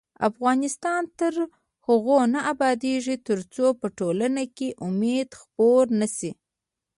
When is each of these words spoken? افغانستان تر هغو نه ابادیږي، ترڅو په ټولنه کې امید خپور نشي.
افغانستان 0.29 1.01
تر 1.19 1.33
هغو 1.87 2.17
نه 2.33 2.39
ابادیږي، 2.53 3.15
ترڅو 3.27 3.65
په 3.79 3.87
ټولنه 3.97 4.43
کې 4.57 4.67
امید 4.87 5.29
خپور 5.41 5.83
نشي. 5.99 6.31